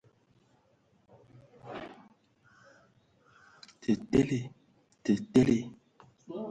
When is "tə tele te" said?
3.81-5.13